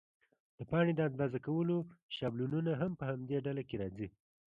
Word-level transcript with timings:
د 0.57 0.59
پاڼې 0.69 0.93
د 0.95 1.01
اندازه 1.09 1.39
کولو 1.47 1.77
شابلونونه 2.17 2.71
هم 2.81 2.91
په 2.99 3.03
همدې 3.11 3.37
ډله 3.45 3.63
کې 3.69 3.75
راځي. 3.81 4.07